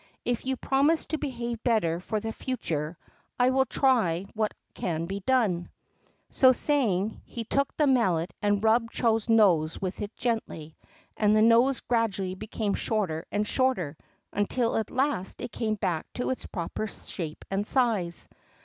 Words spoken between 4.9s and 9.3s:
be done." So saying, he took the Mallet and rubbed Chô's